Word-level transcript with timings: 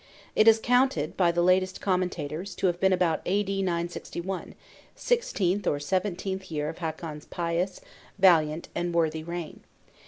It 0.35 0.47
is 0.47 0.57
counted, 0.57 1.15
by 1.15 1.31
the 1.31 1.43
latest 1.43 1.79
commentators, 1.79 2.55
to 2.55 2.65
have 2.65 2.79
been 2.79 2.91
about 2.91 3.21
A.D. 3.23 3.61
961, 3.61 4.55
sixteenth 4.95 5.67
or 5.67 5.79
seventeenth 5.79 6.49
year 6.49 6.69
of 6.69 6.79
Hakon's 6.79 7.25
pious, 7.27 7.81
valiant, 8.17 8.67
and 8.73 8.95
worthy 8.95 9.21
reign. 9.23 9.59